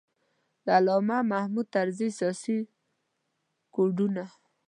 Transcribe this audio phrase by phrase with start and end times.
[0.63, 2.57] د علامه محمود طرزي سیاسي
[3.73, 4.23] کوډونه.